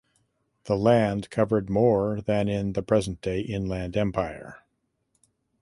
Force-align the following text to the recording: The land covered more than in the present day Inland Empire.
The 0.63 0.75
land 0.75 1.29
covered 1.29 1.69
more 1.69 2.21
than 2.21 2.49
in 2.49 2.73
the 2.73 2.81
present 2.81 3.21
day 3.21 3.39
Inland 3.41 3.95
Empire. 3.95 4.63